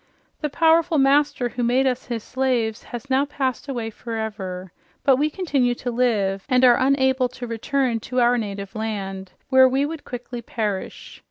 [0.39, 4.71] The powerful master who made us his slaves has now passed away forever,
[5.03, 9.69] but we continue to live, and are unable to return to our native land, where
[9.69, 11.19] we would quickly perish.